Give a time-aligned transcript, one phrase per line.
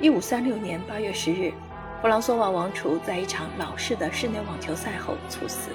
[0.00, 1.52] 一五三六年八月十日，
[2.02, 5.70] 弗朗索瓦王储在一场老式的室内网球赛后猝死。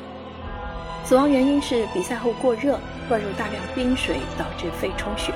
[1.05, 2.77] 死亡原因是比赛后过热，
[3.07, 5.33] 灌入大量冰水，导致肺充血。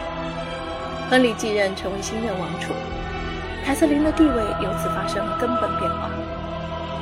[1.10, 2.74] 亨利继任成为新任王储，
[3.66, 6.10] 凯瑟琳的地位由此发生了根本变化，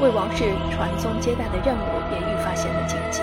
[0.01, 3.21] 为王室传宗接代的任务也愈发显得紧急。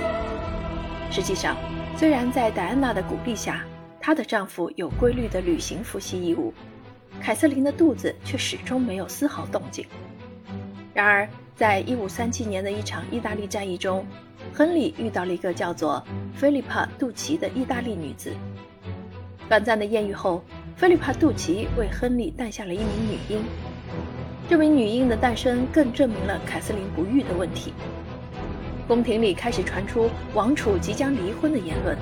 [1.10, 1.56] 实际上，
[1.96, 3.62] 虽然在戴安娜的鼓励下，
[4.00, 6.52] 她的丈夫有规律地履行夫妻义务，
[7.20, 9.84] 凯瑟琳的肚子却始终没有丝毫动静。
[10.94, 14.06] 然而，在1537年的一场意大利战役中，
[14.52, 16.02] 亨利遇到了一个叫做
[16.34, 18.32] 菲利帕·杜奇的意大利女子。
[19.48, 20.42] 短暂的艳遇后，
[20.76, 23.42] 菲利帕·杜奇为亨利诞下了一名女婴。
[24.48, 27.72] 这名女婴的诞生更证明了凯瑟琳不育的问题。
[28.86, 31.96] 宫廷里开始传出王储即将离婚的言论。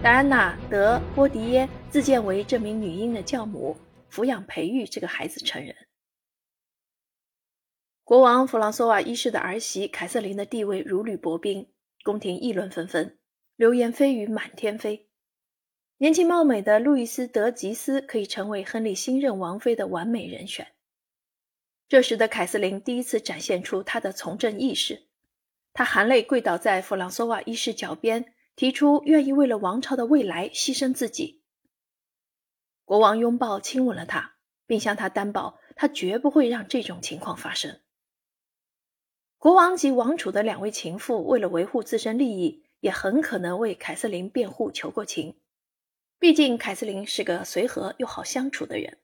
[0.00, 3.76] 戴安娜·德·波迪耶自荐为这名女婴的教母，
[4.12, 5.74] 抚养培育这个孩子成人。
[8.04, 13.18] 国王弗朗索瓦一世的儿媳凯瑟琳的地位如履薄冰，宫廷议论纷纷，
[13.56, 15.08] 流言蜚语满天飞。
[15.96, 20.72] 年轻貌美的路易斯·德吉斯可以成为亨利新任王妃的完美人选。
[21.88, 25.04] 这时的凯瑟琳第一次展现出她的从政意识，
[25.72, 31.41] 她含泪跪倒在弗朗索瓦一世脚边，提出愿意为了王朝的未来牺牲自己。
[32.84, 34.34] 国王拥抱亲吻了她，
[34.66, 37.80] 并向她担保，他绝不会让这种情况发生。
[39.38, 45.40] 国王及王储的两位情妇为了维护自身利益，也很可能为凯瑟琳辩护求过情。
[46.18, 48.98] 毕竟凯瑟琳是个随和又好相处的人。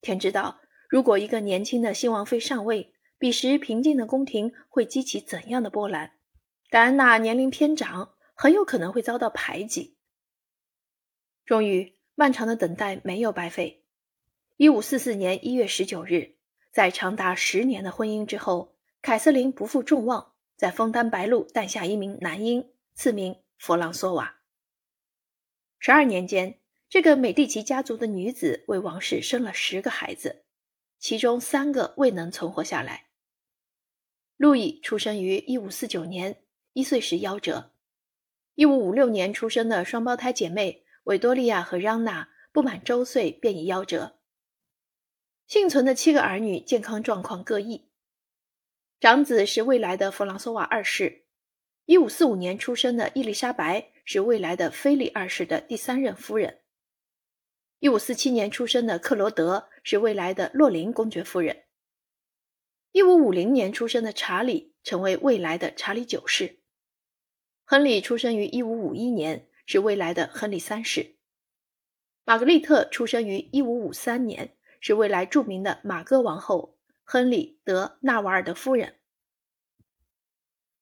[0.00, 6.12] 天知道，如果一个年轻的新王妃上位，彼时平静的宫廷会激起怎样的波澜？
[6.70, 9.96] 戴安娜年龄偏长，很有可能会遭到排挤。
[11.44, 13.84] 终于，漫长的等待没有白费。
[14.56, 16.34] 一五四四年一月十九日，
[16.72, 18.74] 在长达十年的婚姻之后。
[19.00, 24.40] 凯瑟琳不负众望，在枫丹白露诞下一名男婴，赐名弗朗索瓦。
[25.78, 26.58] 十二年间，
[26.88, 30.42] 这个美第奇家族的女子为王室生了十个孩子，
[30.98, 33.06] 其中三个未能存活下来。
[34.36, 36.42] 路易出生于一五四九年，
[36.72, 37.70] 一岁时夭折。
[38.56, 44.18] 一五五六年出生的双胞胎姐妹维多利亚和让娜不满周岁便已夭折。
[45.46, 47.88] 幸存的七个儿女健康状况各异。
[49.00, 51.24] 长子是未来的弗朗索瓦二世，
[51.86, 56.60] 一五四五年出生的伊丽莎白是未来的菲利二世的第三任夫人。
[57.78, 61.64] 一五四七年出生的克罗德是未来的洛林公爵夫人。
[62.92, 66.58] 一五五零年出生的查理成为未来的查理九世。
[67.64, 71.16] 亨利出生于一五五一年，是未来的亨利三世。
[72.24, 76.76] 玛格丽特出生于一五五三年，是未来著名的玛歌王后。
[77.04, 78.96] 亨利·德·纳瓦尔的夫人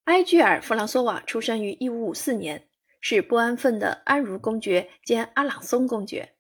[0.04, 2.69] 埃居尔·弗朗索瓦出生于1554年，
[3.00, 6.34] 是不安分的安茹公爵兼阿朗松公爵。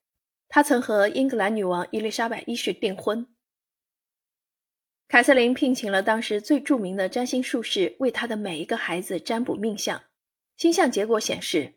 [0.48, 3.28] 他曾和英格兰女王伊丽莎白一世订婚。
[5.06, 10.02] 凯瑟琳聘请了当时最著名的占星术士为她的每一个孩子占卜命相，
[10.56, 11.75] 星象结果显示，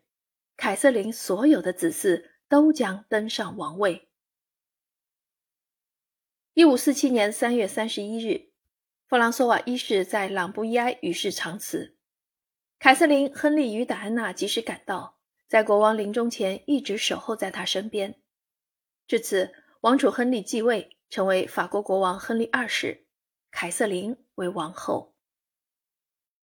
[0.60, 4.10] 凯瑟琳所有的子嗣都将登上王位。
[6.52, 8.50] 一五四七年三月三十一日，
[9.08, 11.96] 弗朗索瓦一世在朗布伊埃与世长辞。
[12.78, 15.18] 凯瑟琳、亨利与戴安娜及时赶到，
[15.48, 18.20] 在国王临终前一直守候在他身边。
[19.06, 23.06] 至此，王储亨利继位，成为法国国王亨利二世，
[23.50, 25.14] 凯瑟琳为王后。